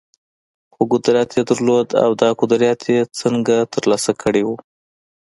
خو 0.73 0.81
قدرت 0.93 1.29
يې 1.37 1.41
درلود 1.49 1.87
او 2.03 2.09
دا 2.21 2.29
قدرت 2.41 2.81
يې 2.93 2.99
څنګه 3.19 3.55
ترلاسه 3.73 4.11
کړی 4.23 4.43
و؟ 4.45 4.49